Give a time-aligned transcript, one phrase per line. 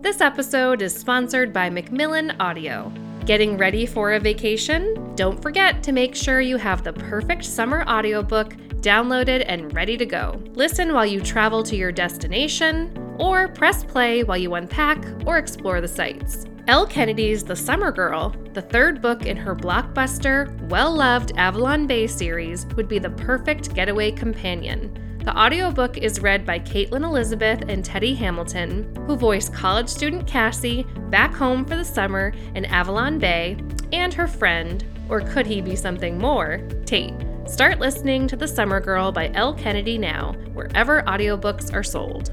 [0.00, 2.92] This episode is sponsored by Macmillan Audio.
[3.26, 5.12] Getting ready for a vacation?
[5.16, 10.06] Don't forget to make sure you have the perfect summer audiobook downloaded and ready to
[10.06, 10.40] go.
[10.52, 15.80] Listen while you travel to your destination, or press play while you unpack or explore
[15.80, 16.46] the sights.
[16.68, 22.06] Elle Kennedy's The Summer Girl, the third book in her blockbuster, well loved Avalon Bay
[22.06, 25.07] series, would be the perfect getaway companion.
[25.28, 30.86] The audiobook is read by Caitlin Elizabeth and Teddy Hamilton, who voice college student Cassie
[31.10, 33.58] back home for the summer in Avalon Bay,
[33.92, 37.12] and her friend, or could he be something more, Tate.
[37.46, 42.30] Start listening to The Summer Girl by Elle Kennedy now, wherever audiobooks are sold.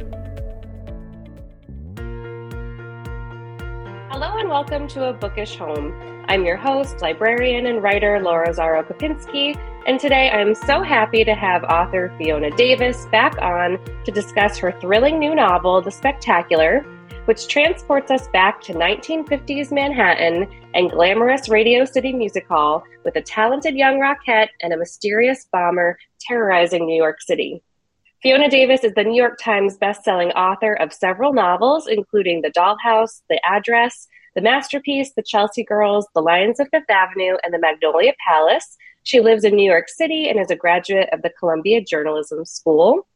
[4.10, 6.24] Hello and welcome to A Bookish Home.
[6.30, 11.36] I'm your host, librarian, and writer Laura Zaro Kopinski, and today I'm so happy to
[11.36, 16.82] have author Fiona Davis back on to discuss her thrilling new novel, The Spectacular,
[17.26, 23.22] which transports us back to 1950s Manhattan and glamorous Radio City Music Hall with a
[23.22, 27.62] talented young rockette and a mysterious bomber terrorizing New York City.
[28.24, 33.22] Fiona Davis is the New York Times bestselling author of several novels, including The Dollhouse,
[33.30, 38.14] The Address, The Masterpiece, The Chelsea Girls, The Lions of Fifth Avenue, and The Magnolia
[38.28, 38.78] Palace.
[39.06, 43.08] She lives in New York City and is a graduate of the Columbia Journalism School.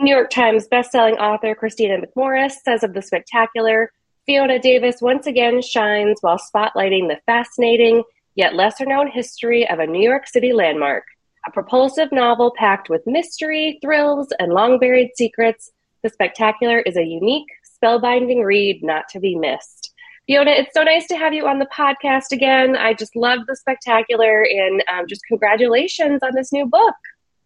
[0.00, 3.92] New York Times bestselling author Kristina McMorris says of The Spectacular,
[4.26, 8.02] Fiona Davis once again shines while spotlighting the fascinating
[8.34, 11.04] yet lesser known history of a New York City landmark
[11.46, 15.70] a propulsive novel packed with mystery, thrills, and long buried secrets.
[16.02, 17.46] The Spectacular is a unique,
[17.80, 19.85] spellbinding read not to be missed.
[20.26, 22.76] Fiona, it's so nice to have you on the podcast again.
[22.76, 26.96] I just love The Spectacular and um, just congratulations on this new book.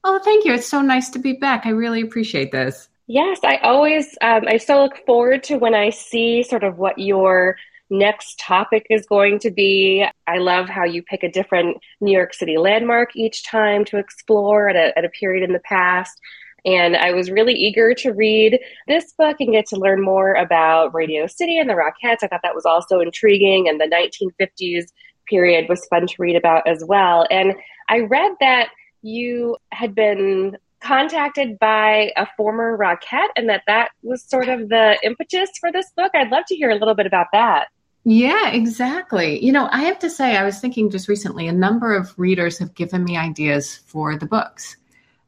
[0.02, 0.54] Oh, thank you.
[0.54, 1.66] It's so nice to be back.
[1.66, 2.88] I really appreciate this.
[3.06, 6.98] Yes, I always, um, I so look forward to when I see sort of what
[6.98, 7.56] your
[7.90, 10.06] next topic is going to be.
[10.26, 14.70] I love how you pick a different New York City landmark each time to explore
[14.70, 16.18] at a, at a period in the past.
[16.64, 20.94] And I was really eager to read this book and get to learn more about
[20.94, 22.18] Radio City and the Rockettes.
[22.22, 24.86] I thought that was also intriguing, and the 1950s
[25.28, 27.26] period was fun to read about as well.
[27.30, 27.54] And
[27.88, 28.68] I read that
[29.02, 34.98] you had been contacted by a former Rockette and that that was sort of the
[35.02, 36.10] impetus for this book.
[36.14, 37.68] I'd love to hear a little bit about that.
[38.04, 39.44] Yeah, exactly.
[39.44, 42.58] You know, I have to say, I was thinking just recently, a number of readers
[42.58, 44.76] have given me ideas for the books.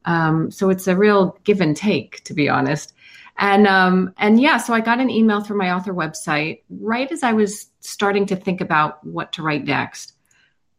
[0.05, 2.93] Um, so it's a real give and take, to be honest.
[3.39, 7.23] And um, and yeah, so I got an email through my author website right as
[7.23, 10.13] I was starting to think about what to write next.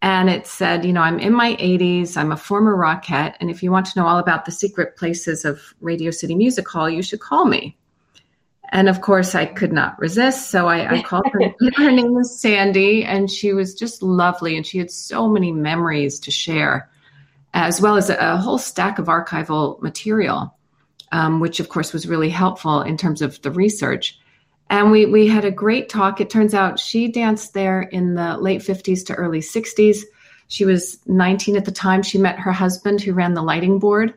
[0.01, 3.63] And it said, you know, I'm in my 80s, I'm a former rockette, and if
[3.63, 7.01] you want to know all about the secret places of Radio City Music Hall, you
[7.01, 7.78] should call me.
[8.73, 10.50] And of course, I could not resist.
[10.50, 11.53] So I, I called her.
[11.78, 14.57] her name was Sandy, and she was just lovely.
[14.57, 16.89] And she had so many memories to share,
[17.53, 20.56] as well as a, whole stack of archival material,
[21.12, 24.19] um, which of course was really helpful in terms of the research.
[24.69, 26.19] And we, we had a great talk.
[26.19, 30.02] It turns out she danced there in the late 50s to early 60s.
[30.47, 32.02] She was 19 at the time.
[32.02, 34.16] She met her husband, who ran the lighting board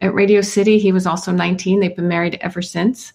[0.00, 0.78] at Radio City.
[0.78, 1.80] He was also 19.
[1.80, 3.12] They've been married ever since.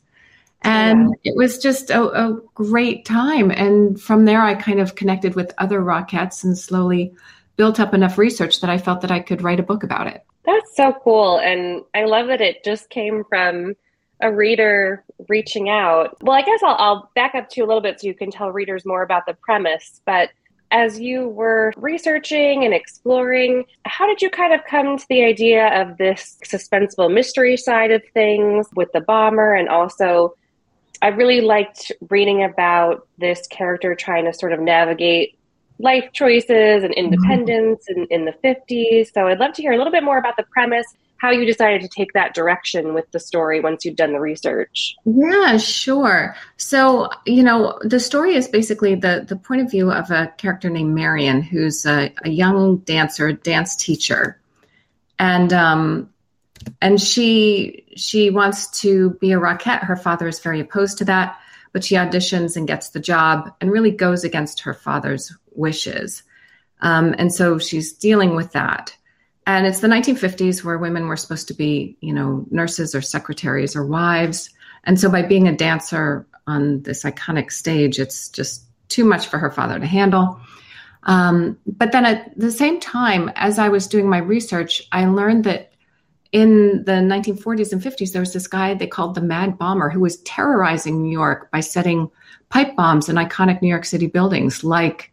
[0.64, 3.50] And it was just a, a, great time.
[3.50, 7.16] And from there, I kind of connected with other Rockettes and slowly
[7.57, 10.23] built up enough research that I felt that I could write a book about it.
[10.45, 11.39] That's so cool.
[11.39, 13.75] And I love that it just came from
[14.22, 16.17] a reader reaching out.
[16.22, 18.51] Well, I guess I'll, I'll back up to a little bit so you can tell
[18.51, 20.01] readers more about the premise.
[20.06, 20.29] But
[20.72, 25.68] as you were researching and exploring, how did you kind of come to the idea
[25.81, 30.33] of this suspenseful mystery side of things with the bomber and also
[31.01, 35.38] I really liked reading about this character trying to sort of navigate
[35.81, 38.03] life choices and independence mm-hmm.
[38.12, 39.14] in, in the 50s.
[39.14, 40.86] So I'd love to hear a little bit more about the premise,
[41.18, 44.96] how you decided to take that direction with the story once you've done the research.
[45.06, 46.36] Yeah, sure.
[46.58, 50.69] So, you know, the story is basically the, the point of view of a character
[50.69, 54.39] named Marion, who's a, a young dancer, dance teacher.
[55.19, 56.10] And um,
[56.81, 59.83] and she she wants to be a rockette.
[59.83, 61.39] Her father is very opposed to that,
[61.73, 66.23] but she auditions and gets the job and really goes against her father's wishes.
[66.81, 68.95] Um, and so she's dealing with that.
[69.47, 73.75] And it's the 1950s where women were supposed to be, you know, nurses or secretaries
[73.75, 74.50] or wives.
[74.83, 79.38] And so by being a dancer on this iconic stage, it's just too much for
[79.39, 80.39] her father to handle.
[81.03, 85.45] Um, but then at the same time, as I was doing my research, I learned
[85.45, 85.70] that
[86.31, 90.00] in the 1940s and 50s, there was this guy they called the Mad Bomber who
[90.00, 92.10] was terrorizing New York by setting
[92.50, 95.12] pipe bombs in iconic New York City buildings like,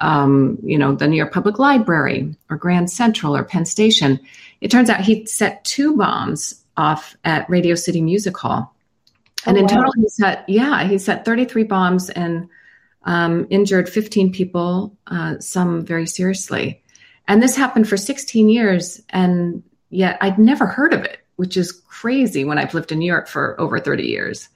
[0.00, 4.18] um, you know, the New York Public Library or Grand Central or Penn Station.
[4.60, 8.74] It turns out he set two bombs off at Radio City Music Hall.
[9.46, 12.48] And oh, in total, he set, yeah, he set 33 bombs and
[13.04, 16.82] um, injured 15 people, uh, some very seriously.
[17.28, 19.00] And this happened for 16 years.
[19.10, 23.06] And yet I'd never heard of it, which is crazy when I've lived in New
[23.06, 24.48] York for over 30 years.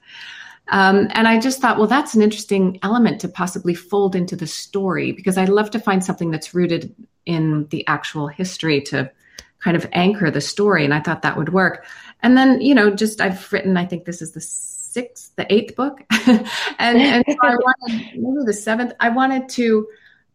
[0.69, 4.47] Um, and I just thought, well, that's an interesting element to possibly fold into the
[4.47, 6.95] story because I love to find something that's rooted
[7.25, 9.11] in the actual history to
[9.59, 10.85] kind of anchor the story.
[10.85, 11.85] And I thought that would work.
[12.23, 15.75] And then, you know, just I've written, I think this is the sixth, the eighth
[15.75, 16.01] book.
[16.27, 16.47] and,
[16.79, 19.87] and so I wanted, maybe the seventh, I wanted to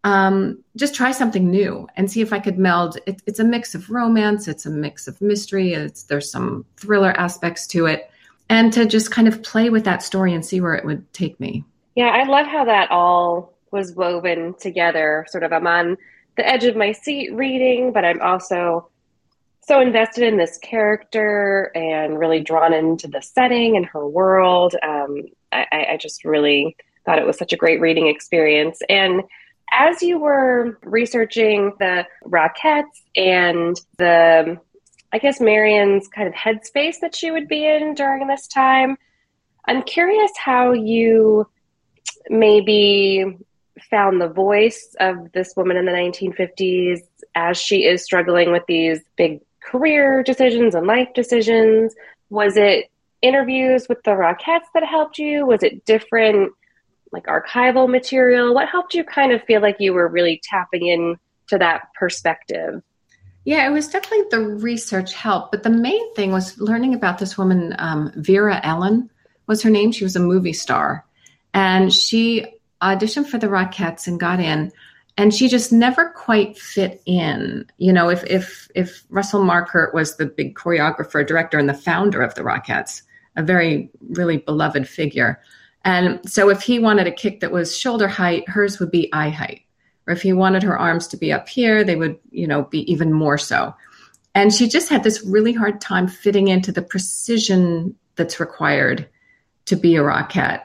[0.06, 2.96] um, just try something new and see if I could meld.
[3.06, 7.10] It, it's a mix of romance, it's a mix of mystery, it's, there's some thriller
[7.10, 8.08] aspects to it,
[8.48, 11.40] and to just kind of play with that story and see where it would take
[11.40, 11.64] me.
[11.96, 15.26] Yeah, I love how that all was woven together.
[15.28, 15.96] Sort of, I'm on
[16.36, 18.88] the edge of my seat reading, but I'm also
[19.62, 24.76] so invested in this character and really drawn into the setting and her world.
[24.84, 28.78] Um, I, I just really thought it was such a great reading experience.
[28.88, 29.24] And
[29.72, 32.84] as you were researching the Rockettes
[33.14, 34.58] and the,
[35.12, 38.96] I guess, Marion's kind of headspace that she would be in during this time,
[39.66, 41.48] I'm curious how you
[42.28, 43.36] maybe
[43.90, 47.00] found the voice of this woman in the 1950s
[47.34, 51.94] as she is struggling with these big career decisions and life decisions.
[52.30, 52.86] Was it
[53.22, 55.46] interviews with the Rockettes that helped you?
[55.46, 56.52] Was it different?
[57.16, 58.54] Like archival material?
[58.54, 61.16] What helped you kind of feel like you were really tapping in
[61.48, 62.82] to that perspective?
[63.44, 67.38] Yeah, it was definitely the research help, but the main thing was learning about this
[67.38, 69.08] woman, um, Vera Ellen
[69.46, 69.92] was her name.
[69.92, 71.06] She was a movie star,
[71.54, 72.46] and she
[72.82, 74.72] auditioned for the Rockettes and got in,
[75.16, 77.64] and she just never quite fit in.
[77.78, 82.22] You know, if if if Russell Markert was the big choreographer, director, and the founder
[82.22, 83.02] of the Rockettes,
[83.36, 85.40] a very really beloved figure.
[85.86, 89.30] And so if he wanted a kick that was shoulder height, hers would be eye
[89.30, 89.62] height.
[90.08, 92.90] Or if he wanted her arms to be up here, they would, you know, be
[92.90, 93.72] even more so.
[94.34, 99.08] And she just had this really hard time fitting into the precision that's required
[99.66, 100.64] to be a rockette.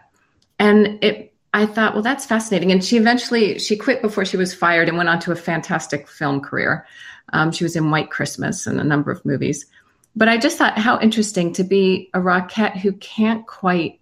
[0.57, 2.71] And it I thought, well, that's fascinating.
[2.71, 6.07] And she eventually she quit before she was fired and went on to a fantastic
[6.07, 6.87] film career.
[7.33, 9.67] Um, she was in White Christmas and a number of movies.
[10.15, 14.00] But I just thought how interesting to be a rockette who can't quite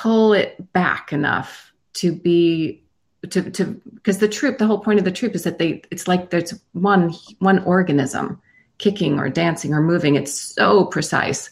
[0.00, 2.82] pull it back enough to be
[3.28, 6.08] to to because the troupe the whole point of the troupe is that they it's
[6.08, 8.40] like there's one one organism
[8.78, 10.16] kicking or dancing or moving.
[10.16, 11.50] It's so precise.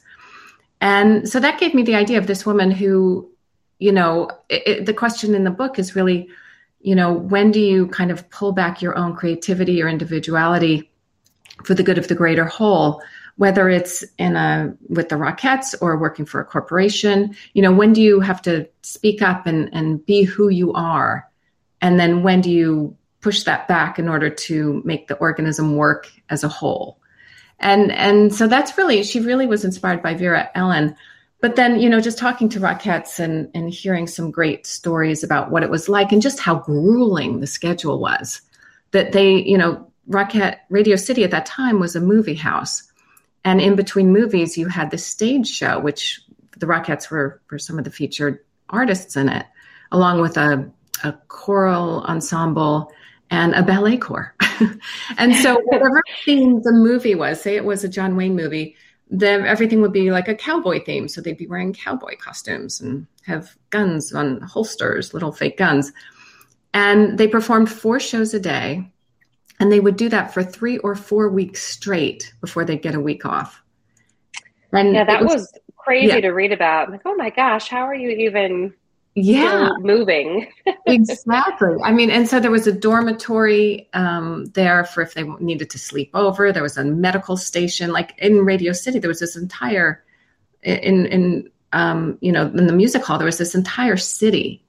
[0.81, 3.31] And so that gave me the idea of this woman who
[3.79, 6.29] you know it, it, the question in the book is really
[6.81, 10.91] you know when do you kind of pull back your own creativity or individuality
[11.65, 13.03] for the good of the greater whole
[13.39, 17.93] whether it's in a with the Rockettes or working for a corporation, you know, when
[17.93, 21.25] do you have to speak up and, and be who you are?
[21.81, 26.11] And then when do you push that back in order to make the organism work
[26.29, 26.99] as a whole?
[27.61, 30.97] And and so that's really she really was inspired by Vera Ellen.
[31.41, 35.53] But then, you know, just talking to Rockettes and, and hearing some great stories about
[35.53, 38.41] what it was like and just how grueling the schedule was.
[38.91, 42.83] That they, you know, Rockette Radio City at that time was a movie house
[43.45, 46.21] and in between movies, you had the stage show, which
[46.59, 49.47] the Rockettes were, were some of the featured artists in it,
[49.93, 50.71] along with a,
[51.05, 52.93] a choral ensemble
[53.31, 54.35] and a ballet corps.
[55.19, 58.77] and so, whatever theme the movie was, say it was a John Wayne movie,
[59.11, 61.09] then everything would be like a cowboy theme.
[61.09, 65.93] So they'd be wearing cowboy costumes and have guns on holsters, little fake guns.
[66.75, 68.91] And they performed four shows a day
[69.61, 73.01] and they would do that for three or four weeks straight before they'd get a
[73.01, 73.63] week off.
[74.73, 76.21] And yeah, that was, was, crazy yeah.
[76.21, 76.91] to read about.
[76.91, 78.75] like, oh my gosh, how are you even
[79.21, 80.47] yeah moving
[80.87, 85.69] exactly i mean and so there was a dormitory um, there for if they needed
[85.71, 89.37] to sleep over there was a medical station like in radio city there was this
[89.37, 90.05] entire
[90.63, 94.63] in in um, you know in the music hall there was this entire city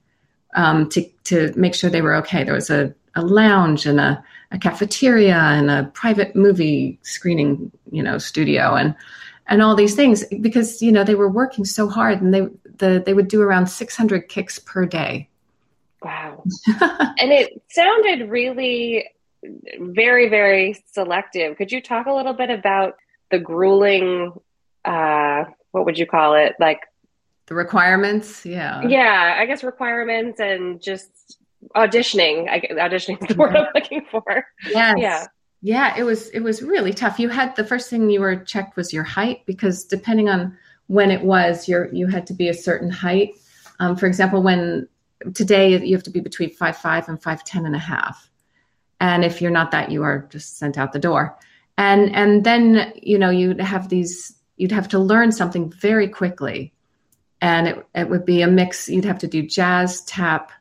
[0.54, 4.24] um, to to make sure they were okay there was a, a lounge and a
[4.50, 8.94] a cafeteria and a private movie screening, you know, studio and
[9.46, 12.46] and all these things because you know they were working so hard and they
[12.78, 15.28] the they would do around 600 kicks per day.
[16.02, 16.44] Wow.
[16.80, 19.08] and it sounded really
[19.78, 21.56] very very selective.
[21.56, 22.96] Could you talk a little bit about
[23.30, 24.32] the grueling
[24.84, 26.80] uh what would you call it like
[27.46, 31.38] the requirements yeah yeah i guess requirements and just
[31.76, 34.46] auditioning I, auditioning is the word i'm looking for.
[34.68, 34.94] Yes.
[34.98, 35.26] yeah.
[35.62, 37.18] Yeah it was it was really tough.
[37.18, 41.10] You had the first thing you were checked was your height because depending on when
[41.10, 43.34] it was you're you had to be a certain height.
[43.78, 44.88] Um, for example when
[45.34, 48.30] today you have to be between five five and five ten and a half.
[49.00, 51.36] And if you're not that you are just sent out the door.
[51.76, 56.72] And and then you know you'd have these you'd have to learn something very quickly.
[57.42, 58.88] And it, it would be a mix.
[58.88, 60.52] You'd have to do jazz tap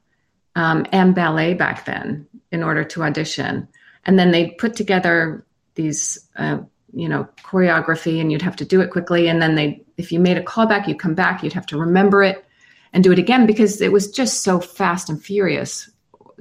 [0.56, 3.68] um, and ballet back then in order to audition.
[4.06, 6.60] And then they'd put together these uh,
[6.94, 9.28] you know choreography and you'd have to do it quickly.
[9.28, 12.24] And then they if you made a callback you'd come back you'd have to remember
[12.24, 12.46] it
[12.94, 15.90] and do it again because it was just so fast and furious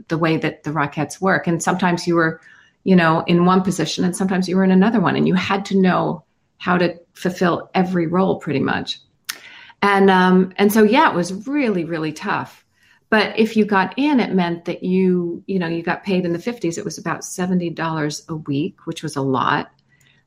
[0.08, 1.46] the way that the Rockettes work.
[1.46, 2.40] And sometimes you were
[2.84, 5.64] you know in one position and sometimes you were in another one and you had
[5.66, 6.24] to know
[6.58, 9.00] how to fulfill every role pretty much.
[9.82, 12.64] And um and so yeah it was really really tough
[13.10, 16.32] but if you got in, it meant that you, you know, you got paid in
[16.32, 16.76] the 50s.
[16.76, 19.70] It was about $70 a week, which was a lot.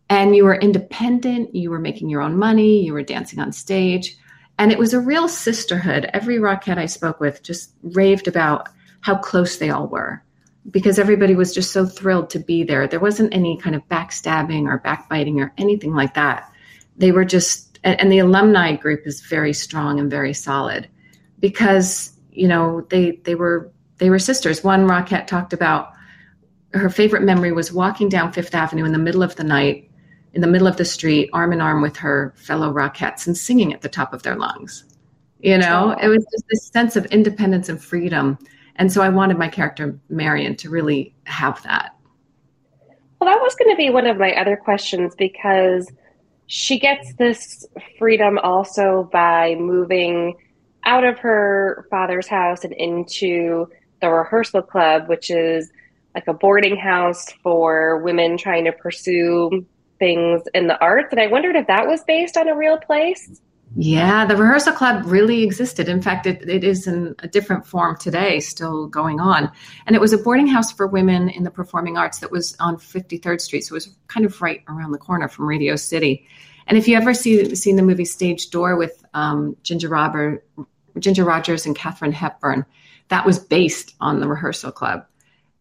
[0.10, 4.18] And you were independent, you were making your own money, you were dancing on stage.
[4.58, 6.10] And it was a real sisterhood.
[6.14, 8.68] Every Rockette I spoke with just raved about
[9.02, 10.24] how close they all were
[10.70, 12.88] because everybody was just so thrilled to be there.
[12.88, 16.52] There wasn't any kind of backstabbing or backbiting or anything like that.
[16.98, 20.88] They were just, and the alumni group is very strong and very solid
[21.40, 24.64] because you know they they were they were sisters.
[24.64, 25.94] One Rockette talked about
[26.74, 29.90] her favorite memory was walking down Fifth Avenue in the middle of the night,
[30.34, 33.74] in the middle of the street, arm in arm with her fellow Rockettes, and singing
[33.74, 34.86] at the top of their lungs.
[35.40, 38.38] You know, it was just this sense of independence and freedom.
[38.76, 41.96] And so I wanted my character Marion to really have that.
[43.20, 45.92] Well, that was going to be one of my other questions because
[46.46, 47.66] she gets this
[47.98, 50.36] freedom also by moving
[50.86, 53.68] out of her father's house and into
[54.02, 55.72] the rehearsal club, which is
[56.16, 59.66] like a boarding house for women trying to pursue
[60.00, 61.10] things in the arts.
[61.12, 63.42] And I wondered if that was based on a real place.
[63.76, 65.88] Yeah, the rehearsal club really existed.
[65.88, 69.50] In fact, it, it is in a different form today, still going on.
[69.86, 72.76] And it was a boarding house for women in the performing arts that was on
[72.76, 73.62] 53rd Street.
[73.62, 76.28] So it was kind of right around the corner from Radio City.
[76.68, 80.46] And if you ever see seen the movie Stage Door with um, Ginger Robert,
[81.00, 82.66] Ginger Rogers and Katharine Hepburn,
[83.10, 85.06] that was based on the rehearsal club.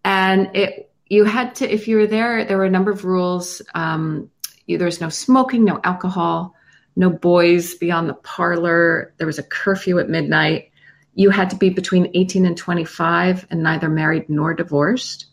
[0.05, 3.61] And it you had to if you were there, there were a number of rules.
[3.75, 4.31] Um,
[4.67, 6.55] there was no smoking, no alcohol,
[6.97, 9.13] no boys beyond the parlor.
[9.17, 10.71] There was a curfew at midnight.
[11.15, 15.27] You had to be between 18 and 25 and neither married nor divorced.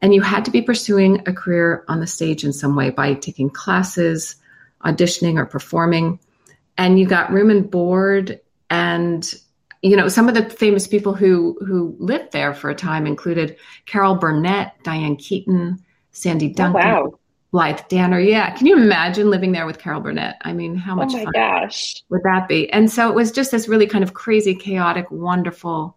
[0.00, 3.14] And you had to be pursuing a career on the stage in some way by
[3.14, 4.36] taking classes,
[4.84, 6.20] auditioning, or performing.
[6.78, 8.40] And you got room and board
[8.88, 9.34] and
[9.82, 13.56] you know some of the famous people who who lived there for a time included
[13.86, 15.78] carol burnett diane keaton
[16.10, 17.18] sandy oh, duncan oh, wow.
[17.52, 18.20] blythe danner.
[18.20, 18.50] Yeah.
[18.50, 20.36] Can you imagine living there with carol burnett?
[20.42, 22.02] I mean how oh, much oh fun gosh.
[22.08, 22.70] would that be?
[22.72, 25.96] And so it was just this really kind of crazy chaotic wonderful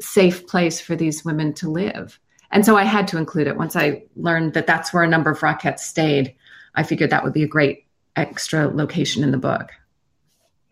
[0.00, 2.20] safe place for these women to live.
[2.52, 3.56] And so i had to include it.
[3.56, 6.34] Once i learned that that's where a number of rockettes stayed
[6.76, 9.70] i figured that would be a great extra location in the book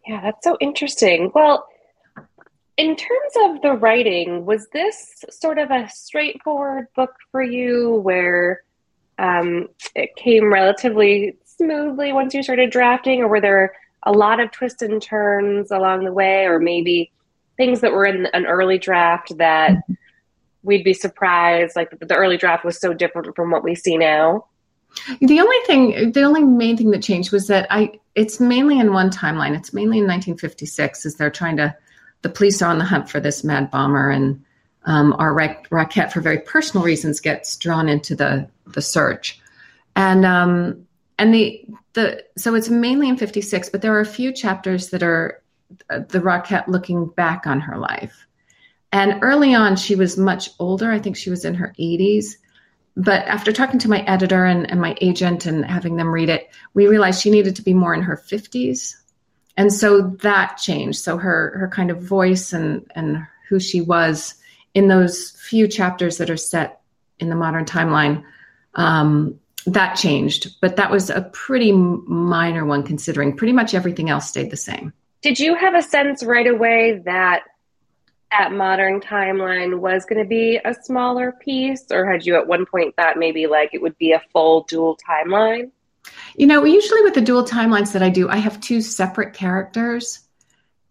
[0.06, 1.30] yeah, that's so interesting.
[1.34, 1.66] Well,
[2.76, 8.62] in terms of the writing, was this sort of a straightforward book for you where
[9.18, 14.50] um, it came relatively smoothly once you started drafting, or were there a lot of
[14.50, 17.12] twists and turns along the way, or maybe
[17.56, 19.92] things that were in an early draft that mm-hmm.
[20.64, 24.46] we'd be surprised, like the early draft was so different from what we see now?
[25.20, 28.92] The only thing, the only main thing that changed was that I, it's mainly in
[28.92, 29.56] one timeline.
[29.56, 31.76] It's mainly in 1956 as they're trying to,
[32.22, 34.42] the police are on the hunt for this mad bomber and
[34.86, 39.40] um, our Rockette, for very personal reasons, gets drawn into the, the search.
[39.96, 40.86] And, um,
[41.18, 45.02] and the, the, so it's mainly in 56, but there are a few chapters that
[45.02, 45.42] are
[45.88, 48.26] the Rockette looking back on her life.
[48.92, 50.90] And early on, she was much older.
[50.90, 52.36] I think she was in her 80s
[52.96, 56.50] but after talking to my editor and, and, my agent and having them read it,
[56.74, 58.94] we realized she needed to be more in her 50s.
[59.56, 60.98] And so that changed.
[60.98, 64.34] So her her kind of voice and and who she was
[64.74, 66.80] in those few chapters that are set
[67.20, 68.24] in the modern timeline,
[68.74, 70.56] um, that changed.
[70.60, 74.92] But that was a pretty minor one considering pretty much everything else stayed the same.
[75.22, 77.44] Did you have a sense right away that
[78.36, 82.66] that modern timeline was going to be a smaller piece, or had you at one
[82.66, 85.70] point thought maybe like it would be a full dual timeline?
[86.36, 90.20] You know, usually with the dual timelines that I do, I have two separate characters.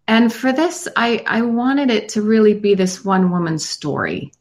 [0.08, 4.32] And for this, I, I wanted it to really be this one woman's story.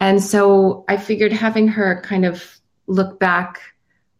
[0.00, 3.60] And so I figured having her kind of look back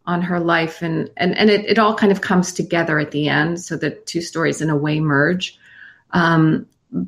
[0.05, 3.27] on her life and and, and it, it all kind of comes together at the
[3.27, 3.59] end.
[3.59, 5.59] So the two stories in a way merge.
[6.11, 6.67] Um,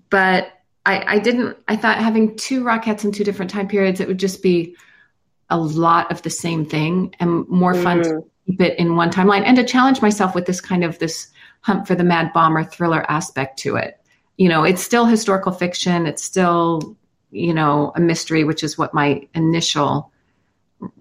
[0.10, 0.52] but
[0.86, 4.20] I, I didn't I thought having two Rockettes in two different time periods, it would
[4.20, 4.76] just be
[5.50, 8.04] a lot of the same thing and more fun mm.
[8.04, 11.30] to keep it in one timeline and to challenge myself with this kind of this
[11.62, 14.00] hunt for the mad bomber thriller aspect to it.
[14.38, 16.06] You know, it's still historical fiction.
[16.06, 16.96] It's still,
[17.32, 20.12] you know, a mystery, which is what my initial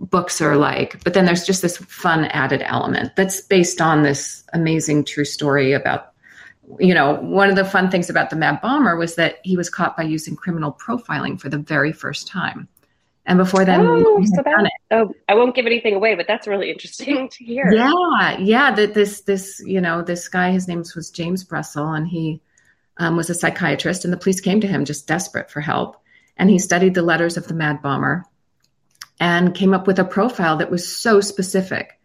[0.01, 1.03] books are like.
[1.05, 5.73] But then there's just this fun added element that's based on this amazing true story
[5.73, 6.13] about,
[6.79, 9.71] you know, one of the fun things about the Mad Bomber was that he was
[9.71, 12.69] caught by using criminal profiling for the very first time.
[13.27, 16.71] And before then, oh, so that, oh, I won't give anything away, but that's really
[16.71, 17.71] interesting to hear.
[17.71, 18.71] Yeah, yeah.
[18.71, 22.41] That this this you know this guy, his name was James Brussel, and he
[22.97, 25.99] um, was a psychiatrist, and the police came to him just desperate for help,
[26.39, 28.25] and he studied the letters of the Mad Bomber,
[29.21, 31.98] and came up with a profile that was so specific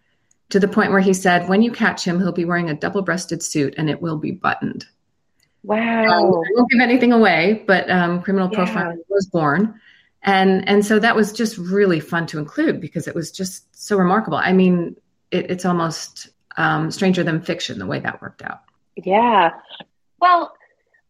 [0.53, 3.43] to the point where he said, when you catch him, he'll be wearing a double-breasted
[3.43, 4.85] suit and it will be buttoned.
[5.63, 6.03] Wow!
[6.03, 6.21] Um, I
[6.55, 8.65] won't give anything away, but um, criminal yeah.
[8.65, 9.79] profiling was born
[10.23, 13.97] and and so that was just really fun to include because it was just so
[13.97, 14.95] remarkable i mean
[15.31, 18.61] it, it's almost um, stranger than fiction the way that worked out
[18.95, 19.51] yeah
[20.19, 20.53] well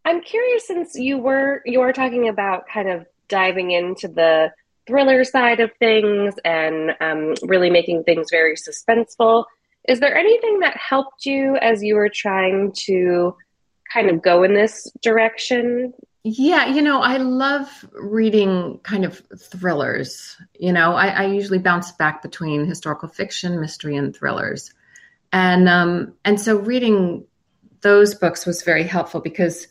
[0.06, 4.52] i'm curious since you were you were talking about kind of diving into the
[4.88, 9.46] thriller side of things and um, really making things very suspenseful.
[9.88, 13.36] Is there anything that helped you as you were trying to
[13.92, 15.94] kind of go in this direction?
[16.24, 20.38] Yeah, you know, I love reading kind of thrillers.
[20.58, 24.74] You know, I, I usually bounce back between historical fiction, mystery, and thrillers,
[25.34, 27.26] and um, and so reading
[27.82, 29.68] those books was very helpful because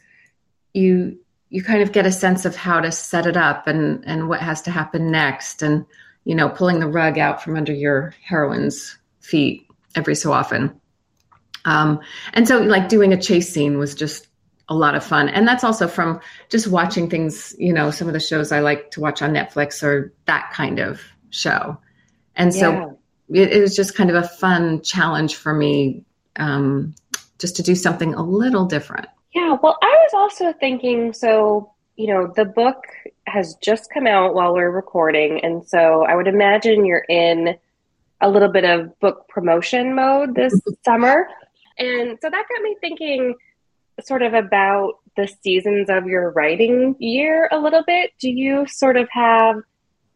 [0.75, 1.19] you
[1.53, 4.41] you kind of get a sense of how to set it up and and what
[4.41, 5.85] has to happen next, and
[6.25, 10.81] you know, pulling the rug out from under your heroine's feet every so often.
[11.67, 12.01] Um,
[12.33, 14.29] and so, like doing a chase scene was just
[14.71, 15.29] a lot of fun.
[15.29, 18.91] And that's also from just watching things, you know, some of the shows I like
[18.93, 21.77] to watch on Netflix or that kind of show.
[22.35, 22.97] And so
[23.29, 23.43] yeah.
[23.43, 26.95] it, it, was just kind of a fun challenge for me um,
[27.39, 29.07] just to do something a little different.
[29.35, 29.57] Yeah.
[29.63, 32.85] Well, I was also thinking so, you know, the book
[33.27, 35.43] has just come out while we're recording.
[35.43, 37.57] And so I would imagine you're in
[38.21, 41.29] a little bit of book promotion mode this summer.
[41.79, 43.35] And so that got me thinking
[44.03, 48.13] sort of about the seasons of your writing year a little bit.
[48.19, 49.57] Do you sort of have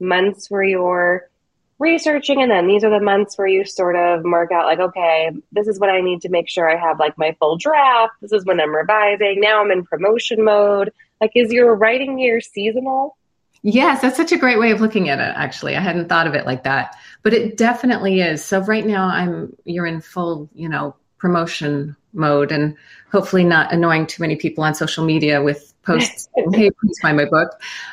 [0.00, 1.30] months where you're
[1.78, 5.30] researching and then these are the months where you sort of mark out like okay
[5.52, 8.14] this is what i need to make sure i have like my full draft.
[8.22, 9.40] This is when i'm revising.
[9.40, 10.92] Now i'm in promotion mode.
[11.20, 13.16] Like is your writing year seasonal?
[13.62, 15.76] Yes that's such a great way of looking at it actually.
[15.76, 16.96] I hadn't thought of it like that.
[17.22, 18.42] But it definitely is.
[18.42, 22.74] So right now i'm you're in full you know promotion mode and
[23.12, 27.26] hopefully not annoying too many people on social media with posts hey please buy my
[27.26, 27.50] book.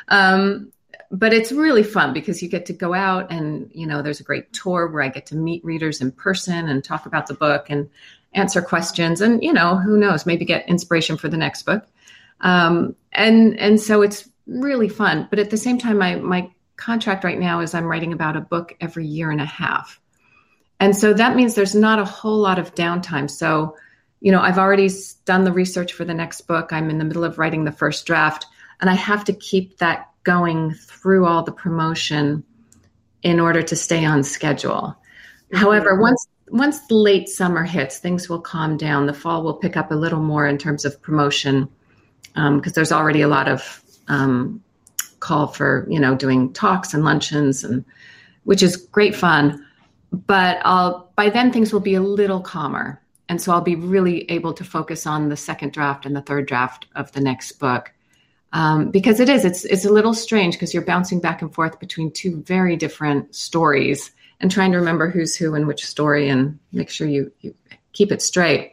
[0.08, 0.72] Um,
[1.10, 4.24] but it's really fun because you get to go out and you know there's a
[4.24, 7.66] great tour where i get to meet readers in person and talk about the book
[7.68, 7.88] and
[8.32, 11.86] answer questions and you know who knows maybe get inspiration for the next book.
[12.40, 17.24] Um, and and so it's really fun but at the same time my my contract
[17.24, 20.00] right now is i'm writing about a book every year and a half.
[20.80, 23.30] And so that means there's not a whole lot of downtime.
[23.30, 23.76] So
[24.24, 24.88] you know, I've already
[25.26, 26.72] done the research for the next book.
[26.72, 28.46] I'm in the middle of writing the first draft,
[28.80, 32.44] and I have to keep that going through all the promotion
[33.22, 34.96] in order to stay on schedule.
[35.52, 35.56] Mm-hmm.
[35.56, 39.06] However, once once the late summer hits, things will calm down.
[39.06, 41.68] The fall will pick up a little more in terms of promotion
[42.34, 44.62] because um, there's already a lot of um,
[45.20, 47.84] call for you know doing talks and luncheons and
[48.44, 49.64] which is great fun.
[50.12, 54.30] But I'll by then things will be a little calmer and so I'll be really
[54.30, 57.93] able to focus on the second draft and the third draft of the next book.
[58.54, 61.80] Um, because it is, it's it's a little strange because you're bouncing back and forth
[61.80, 66.60] between two very different stories and trying to remember who's who in which story and
[66.70, 67.52] make sure you, you
[67.92, 68.72] keep it straight.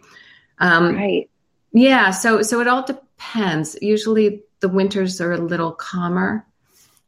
[0.59, 1.29] Um, right.
[1.71, 2.11] Yeah.
[2.11, 3.75] So so it all depends.
[3.81, 6.45] Usually the winters are a little calmer,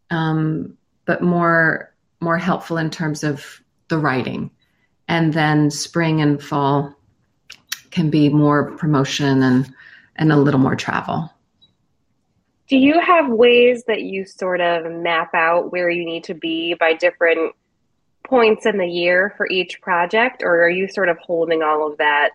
[0.10, 4.50] um, but more more helpful in terms of the writing,
[5.08, 6.96] and then spring and fall
[7.92, 9.72] can be more promotion and
[10.16, 11.30] and a little more travel.
[12.70, 16.76] Do you have ways that you sort of map out where you need to be
[16.76, 17.54] by different
[18.24, 21.98] points in the year for each project, or are you sort of holding all of
[21.98, 22.32] that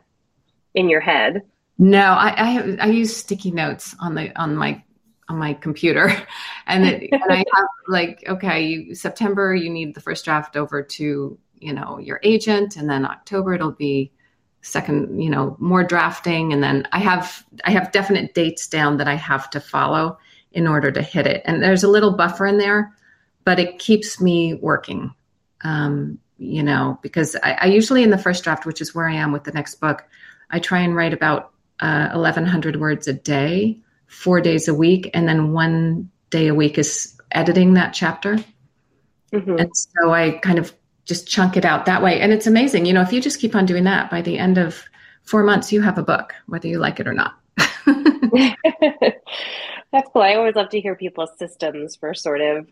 [0.75, 1.43] in your head?
[1.79, 4.83] No, I I, have, I use sticky notes on the on my
[5.29, 6.11] on my computer,
[6.67, 10.83] and, it, and I have like okay, you, September you need the first draft over
[10.83, 14.13] to you know your agent, and then October it'll be
[14.69, 19.09] second you know more drafting, and then I have I have definite dates down that
[19.09, 20.19] I have to follow
[20.53, 22.95] in order to hit it, and there's a little buffer in there,
[23.45, 25.15] but it keeps me working.
[25.63, 29.15] Um, you know, because I, I usually in the first draft, which is where I
[29.15, 30.05] am with the next book,
[30.51, 31.51] I try and write about
[31.81, 36.79] uh, 1,100 words a day, four days a week, and then one day a week
[36.79, 38.39] is editing that chapter.
[39.33, 39.57] Mm-hmm.
[39.59, 40.73] And so I kind of
[41.09, 42.21] just chunk it out that way.
[42.21, 42.85] And it's amazing.
[42.87, 44.85] You know, if you just keep on doing that, by the end of
[45.23, 47.35] four months, you have a book, whether you like it or not.
[49.91, 50.23] That's cool.
[50.23, 52.69] I always love to hear people's systems for sort of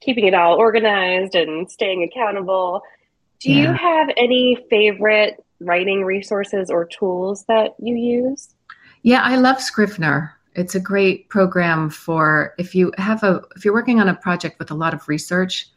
[0.00, 2.82] keeping it all organized and staying accountable.
[3.40, 3.62] Do yeah.
[3.62, 8.54] you have any favorite writing resources or tools that you use?
[9.02, 10.34] Yeah, I love Scrivener.
[10.54, 14.58] It's a great program for if you have a if you're working on a project
[14.58, 15.68] with a lot of research,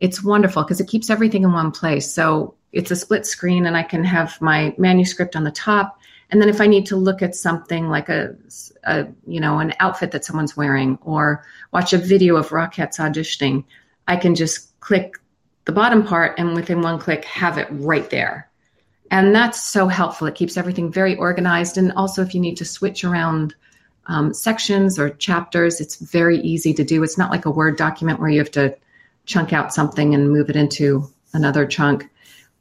[0.00, 2.12] it's wonderful because it keeps everything in one place.
[2.12, 5.98] So it's a split screen and I can have my manuscript on the top
[6.30, 8.36] and then if I need to look at something like a,
[8.84, 13.64] a you know an outfit that someone's wearing or watch a video of Rockettes auditioning,
[14.06, 15.16] I can just click
[15.64, 18.50] the bottom part and within one click have it right there
[19.10, 20.26] and that's so helpful.
[20.28, 21.76] It keeps everything very organized.
[21.76, 23.54] And also, if you need to switch around
[24.06, 27.02] um, sections or chapters, it's very easy to do.
[27.02, 28.76] It's not like a Word document where you have to
[29.26, 32.08] chunk out something and move it into another chunk.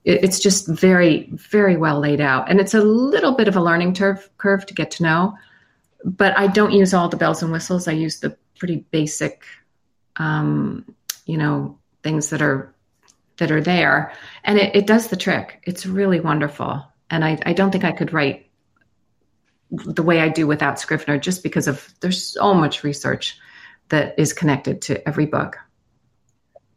[0.04, 2.50] It, it's just very, very well laid out.
[2.50, 5.36] And it's a little bit of a learning curve, curve to get to know.
[6.04, 7.88] But I don't use all the bells and whistles.
[7.88, 9.43] I use the pretty basic,
[10.15, 10.95] um,
[11.26, 12.74] you know, things that are
[13.38, 14.13] that are there.
[14.43, 15.63] And it, it does the trick.
[15.65, 16.86] It's really wonderful.
[17.10, 18.50] And I, I don't think I could write
[19.72, 23.38] the way I do without Scrivener just because of there's so much research
[23.89, 25.58] that is connected to every book.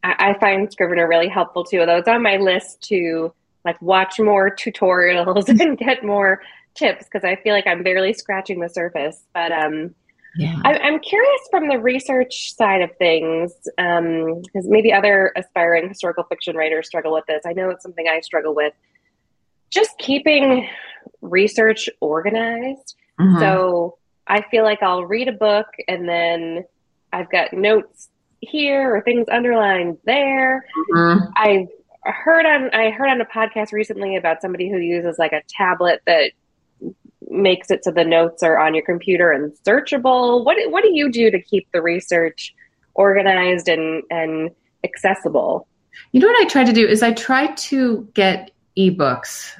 [0.03, 1.79] I find Scrivener really helpful too.
[1.79, 6.41] Although it's on my list to like watch more tutorials and get more
[6.75, 9.23] tips because I feel like I'm barely scratching the surface.
[9.33, 9.95] But um,
[10.35, 10.59] yeah.
[10.65, 16.23] I, am curious from the research side of things, because um, maybe other aspiring historical
[16.23, 17.43] fiction writers struggle with this.
[17.45, 18.73] I know it's something I struggle with.
[19.69, 20.67] Just keeping
[21.21, 22.95] research organized.
[23.19, 23.39] Mm-hmm.
[23.39, 26.65] So I feel like I'll read a book and then
[27.11, 28.09] I've got notes
[28.49, 30.65] here or things underlined there.
[30.93, 31.25] Mm-hmm.
[31.35, 31.67] I've
[32.03, 36.01] heard on I heard on a podcast recently about somebody who uses like a tablet
[36.05, 36.31] that
[37.29, 40.43] makes it so the notes are on your computer and searchable?
[40.45, 42.53] What what do you do to keep the research
[42.93, 44.51] organized and and
[44.83, 45.67] accessible?
[46.11, 49.51] You know what I try to do is I try to get ebooks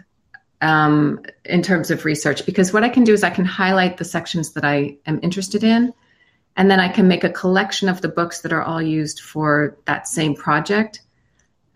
[0.61, 4.05] um, in terms of research because what I can do is I can highlight the
[4.05, 5.93] sections that I am interested in,
[6.55, 9.77] and then I can make a collection of the books that are all used for
[9.85, 11.01] that same project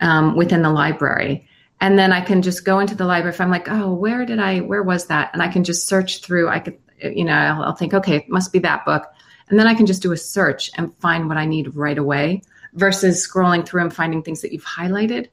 [0.00, 1.48] um, within the library
[1.80, 3.34] and then I can just go into the library.
[3.34, 5.30] If I'm like, oh, where did I, where was that?
[5.32, 6.48] And I can just search through.
[6.48, 9.04] I could, you know, I'll, I'll, think, okay, it must be that book.
[9.48, 12.42] And then I can just do a search and find what I need right away
[12.74, 15.28] versus scrolling through and finding things that you've highlighted.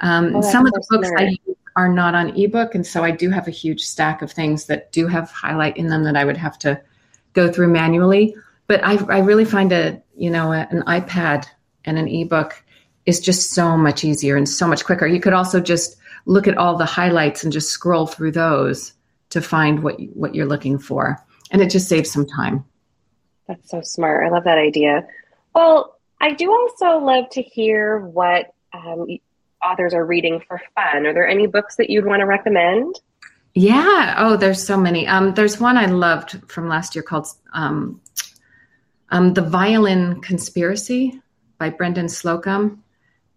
[0.00, 2.74] Um, oh, some of the books I use are not on ebook.
[2.74, 5.88] And so I do have a huge stack of things that do have highlight in
[5.88, 6.80] them that I would have to
[7.34, 8.34] go through manually.
[8.66, 11.46] But I, I really find a, you know, a, an iPad
[11.84, 12.62] and an ebook
[13.04, 15.06] is just so much easier and so much quicker.
[15.06, 18.92] You could also just look at all the highlights and just scroll through those
[19.30, 22.64] to find what you, what you're looking for, and it just saves some time.
[23.46, 24.26] That's so smart.
[24.26, 25.06] I love that idea.
[25.54, 29.06] Well, I do also love to hear what um,
[29.64, 31.06] authors are reading for fun.
[31.06, 32.98] Are there any books that you'd want to recommend?
[33.54, 34.16] Yeah.
[34.18, 35.06] Oh, there's so many.
[35.06, 38.00] Um, there's one I loved from last year called um,
[39.10, 41.20] um, "The Violin Conspiracy"
[41.58, 42.78] by Brendan Slocumb.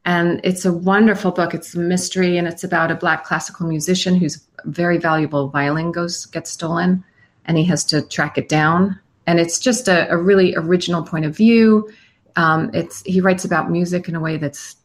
[0.05, 1.53] And it's a wonderful book.
[1.53, 6.25] It's a mystery, and it's about a black classical musician whose very valuable violin goes
[6.25, 7.03] gets stolen,
[7.45, 8.99] and he has to track it down.
[9.27, 11.91] And it's just a, a really original point of view.
[12.35, 14.75] Um, it's he writes about music in a way that's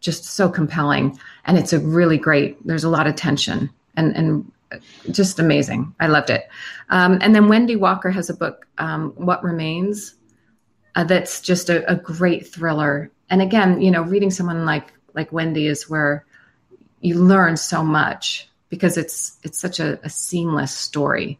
[0.00, 2.66] just so compelling, and it's a really great.
[2.66, 4.50] There's a lot of tension and and
[5.10, 5.94] just amazing.
[6.00, 6.48] I loved it.
[6.90, 10.14] Um, and then Wendy Walker has a book, um, What Remains,
[10.94, 15.32] uh, that's just a, a, great thriller and again, you know, reading someone like like
[15.32, 16.24] Wendy is where
[17.00, 21.38] you learn so much because it's it's such a, a seamless story,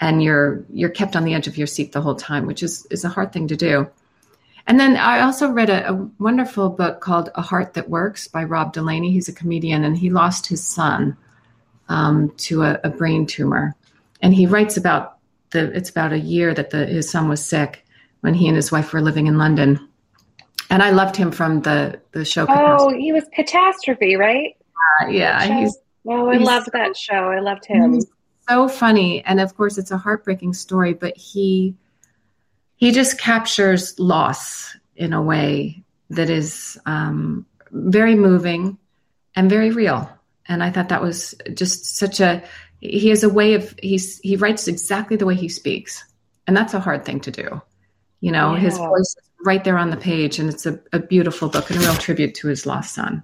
[0.00, 2.86] and you're you're kept on the edge of your seat the whole time, which is
[2.86, 3.88] is a hard thing to do.
[4.66, 8.44] And then I also read a, a, wonderful book called A Heart That Works by
[8.44, 9.10] Rob Delaney.
[9.10, 11.16] He's a comedian and he lost his son
[11.92, 13.76] um, to a, a, brain tumor.
[14.22, 15.18] And he writes about
[15.50, 17.84] the, it's about a year that the, his son was sick
[18.22, 19.88] when he and his wife were living in London.
[20.70, 22.46] And I loved him from the, the show.
[22.48, 24.56] Oh, he was Catastrophe, right?
[25.02, 25.60] Uh, yeah.
[25.60, 25.76] He's,
[26.08, 27.30] oh, I he's loved that show.
[27.30, 28.00] I loved him.
[28.48, 29.22] so funny.
[29.24, 31.74] And of course, it's a heartbreaking story, but he,
[32.76, 38.78] he just captures loss in a way that is um, very moving
[39.36, 40.08] and very real.
[40.48, 42.42] And I thought that was just such a
[42.80, 46.04] he has a way of he's he writes exactly the way he speaks,
[46.46, 47.62] and that's a hard thing to do.
[48.20, 48.60] You know, yeah.
[48.60, 51.78] his voice is right there on the page, and it's a, a beautiful book and
[51.78, 53.22] a real tribute to his lost son.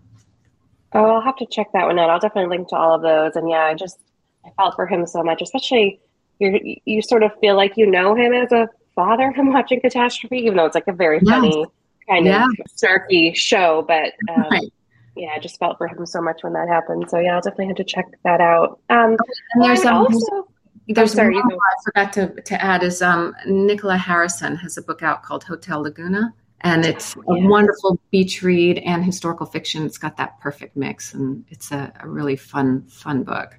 [0.92, 2.08] Oh, I'll have to check that one out.
[2.08, 3.36] I'll definitely link to all of those.
[3.36, 3.98] And yeah, I just
[4.44, 6.00] I felt for him so much, especially
[6.38, 10.38] you you sort of feel like you know him as a father from watching Catastrophe,
[10.38, 11.66] even though it's like a very funny
[12.08, 12.44] kind yeah.
[12.44, 13.84] of snarky show.
[13.86, 14.72] But um, right.
[15.18, 17.06] Yeah, I just felt for him so much when that happened.
[17.10, 18.80] So yeah, I'll definitely have to check that out.
[18.88, 19.16] Um,
[19.54, 20.48] and there's um, also.
[20.90, 24.82] There's oh, sorry, one I forgot to, to add is um, Nicola Harrison has a
[24.82, 29.84] book out called Hotel Laguna, and it's a wonderful beach read and historical fiction.
[29.84, 33.58] It's got that perfect mix, and it's a, a really fun fun book.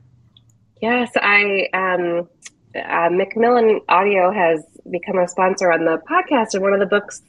[0.81, 2.27] Yes, I um,
[2.75, 7.21] uh, Macmillan Audio has become a sponsor on the podcast, and one of the books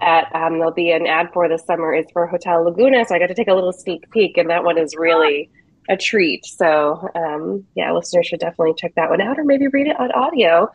[0.00, 3.04] that um, there'll be an ad for this summer is for Hotel Laguna.
[3.06, 5.50] So I got to take a little sneak peek, and that one is really
[5.88, 6.44] a treat.
[6.44, 10.10] So um, yeah, listeners should definitely check that one out, or maybe read it on
[10.12, 10.70] audio.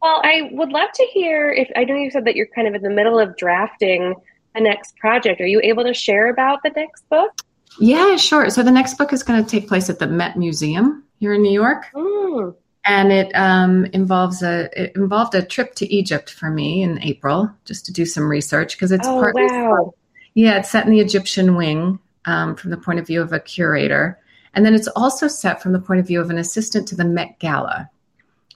[0.00, 2.74] Well, I would love to hear if I know you said that you're kind of
[2.74, 4.14] in the middle of drafting
[4.54, 5.40] the next project.
[5.40, 7.30] Are you able to share about the next book?
[7.78, 8.50] Yeah, sure.
[8.50, 11.42] So the next book is going to take place at the Met Museum here in
[11.42, 11.86] New York.
[11.94, 12.54] Mm
[12.84, 17.50] and it um, involves a it involved a trip to Egypt for me in April
[17.64, 19.94] just to do some research because it's oh, partly wow.
[20.34, 23.40] yeah it's set in the Egyptian wing um, from the point of view of a
[23.40, 24.18] curator,
[24.54, 27.04] and then it's also set from the point of view of an assistant to the
[27.04, 27.88] Met Gala,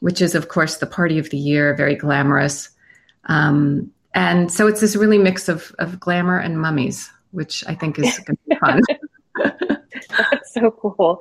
[0.00, 2.70] which is of course the party of the year, very glamorous,
[3.26, 7.98] um, and so it's this really mix of of glamour and mummies, which I think
[7.98, 8.82] is going to be fun.
[10.08, 11.20] That's so cool.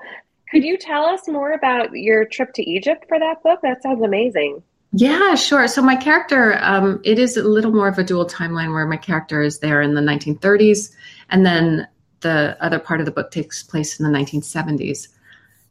[0.51, 3.59] Could you tell us more about your trip to Egypt for that book?
[3.61, 4.61] That sounds amazing.
[4.91, 5.67] Yeah, sure.
[5.67, 8.97] So my character, um, it is a little more of a dual timeline where my
[8.97, 10.93] character is there in the 1930s,
[11.29, 11.87] and then
[12.21, 15.09] the other part of the book takes place in the 1970s.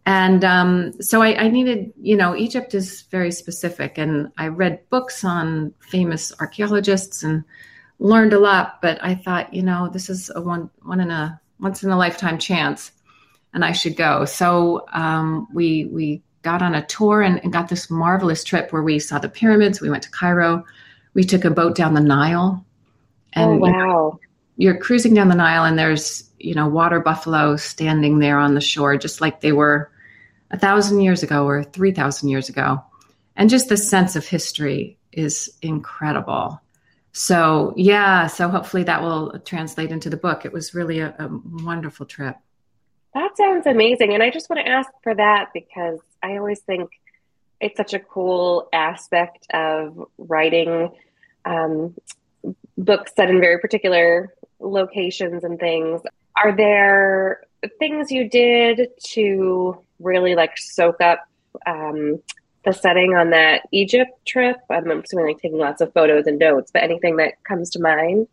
[0.04, 4.86] And um, so I, I, needed, you know, Egypt is very specific, and I read
[4.90, 7.44] books on famous archaeologists and
[7.98, 8.82] learned a lot.
[8.82, 11.96] But I thought, you know, this is a one one in a once in a
[11.96, 12.92] lifetime chance
[13.54, 14.24] and I should go.
[14.26, 18.82] So um, we we got on a tour and, and, got this marvelous trip where
[18.82, 19.80] we saw the pyramids.
[19.80, 20.66] We went to Cairo.
[21.14, 22.66] We took a boat down the Nile.
[23.32, 24.20] And oh, wow.
[24.58, 28.54] You're, you're cruising down the Nile and there's, you know, water buffalo standing there on
[28.54, 29.90] the shore, just like they were
[30.50, 32.82] a thousand years ago or 3,000 years ago.
[33.36, 36.60] And just the sense of history is incredible.
[37.12, 40.44] So, yeah, so hopefully that will translate into the book.
[40.44, 41.28] It was really a, a
[41.64, 42.36] wonderful trip.
[43.14, 44.12] That sounds amazing.
[44.12, 46.90] And I just want to ask for that because I always think
[47.60, 50.90] it's such a cool aspect of writing
[51.44, 51.94] um,
[52.76, 56.02] books set in very particular locations and things.
[56.36, 57.42] Are there
[57.78, 61.24] things you did to really like soak up
[61.66, 62.20] um,
[62.64, 64.56] the setting on that Egypt trip?
[64.70, 68.26] I'm assuming like taking lots of photos and notes, but anything that comes to mind?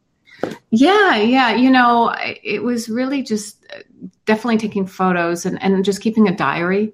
[0.70, 1.56] Yeah, yeah.
[1.56, 3.82] You know, it was really just uh,
[4.26, 6.94] definitely taking photos and, and just keeping a diary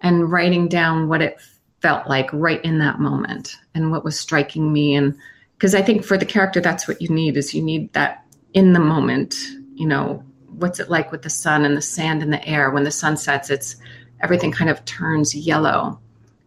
[0.00, 1.38] and writing down what it
[1.80, 4.94] felt like right in that moment and what was striking me.
[4.94, 5.16] And
[5.54, 8.72] because I think for the character, that's what you need is you need that in
[8.72, 9.36] the moment,
[9.74, 12.70] you know, what's it like with the sun and the sand and the air?
[12.70, 13.76] When the sun sets, it's
[14.20, 16.00] everything kind of turns yellow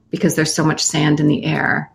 [0.09, 1.91] because there's so much sand in the air,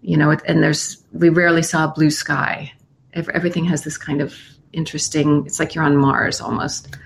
[0.00, 2.72] you know, and there's, we rarely saw a blue sky
[3.14, 4.34] everything has this kind of
[4.72, 6.96] interesting it's like you're on mars almost.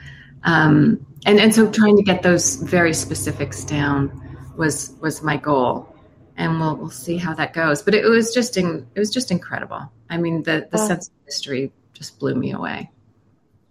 [0.44, 4.22] Um, and and so trying to get those very specifics down
[4.56, 5.92] was was my goal.
[6.38, 7.82] And we'll we'll see how that goes.
[7.82, 9.90] But it, was just in, it was just incredible.
[10.10, 10.86] I mean the the oh.
[10.86, 12.90] sense of history just blew me away.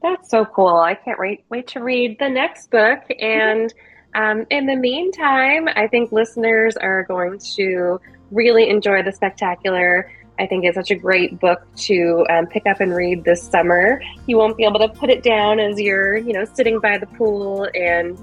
[0.02, 0.76] That's so cool.
[0.78, 3.04] I can't wait wait to read the next book.
[3.20, 3.74] And
[4.16, 8.00] um, in the meantime i think listeners are going to
[8.32, 12.82] really enjoy the spectacular I think is such a great book to um, pick up
[12.82, 14.02] and read this summer.
[14.28, 17.08] You won't be able to put it down as you're, you know, sitting by the
[17.08, 17.68] pool.
[17.74, 18.18] And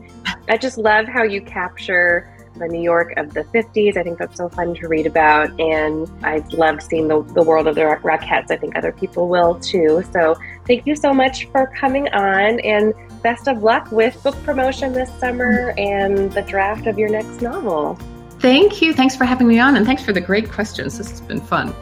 [0.48, 3.96] I just love how you capture the New York of the 50s.
[3.96, 5.59] I think that's so fun to read about.
[5.61, 8.51] And I loved seeing the, the world of the Rockettes.
[8.51, 10.03] I think other people will too.
[10.12, 14.92] So thank you so much for coming on and best of luck with book promotion
[14.92, 17.98] this summer and the draft of your next novel.
[18.38, 18.92] Thank you.
[18.92, 20.98] Thanks for having me on and thanks for the great questions.
[20.98, 21.75] This has been fun.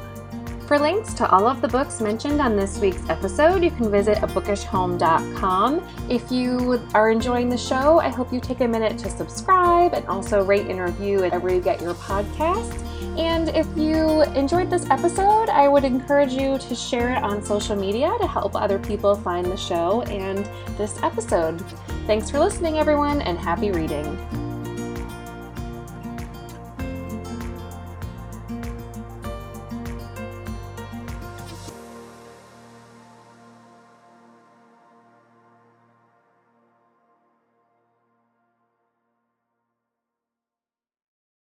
[0.71, 4.19] For links to all of the books mentioned on this week's episode, you can visit
[4.19, 5.85] abookishhome.com.
[6.09, 10.07] If you are enjoying the show, I hope you take a minute to subscribe and
[10.07, 12.81] also rate and review wherever you get your podcasts.
[13.19, 17.75] And if you enjoyed this episode, I would encourage you to share it on social
[17.75, 21.61] media to help other people find the show and this episode.
[22.07, 24.40] Thanks for listening, everyone, and happy reading.